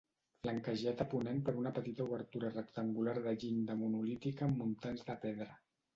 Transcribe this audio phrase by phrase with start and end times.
[0.45, 5.51] Flanquejat a ponent per una petita obertura rectangular de llinda monolítica amb muntants de pedra.